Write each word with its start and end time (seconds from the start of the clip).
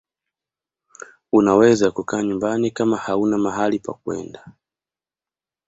unaweza 1.31 1.91
kukaa 1.91 2.23
nyumbani 2.23 2.71
kama 2.71 2.97
hauna 2.97 3.37
mahali 3.37 3.79
pakwenda 3.79 4.47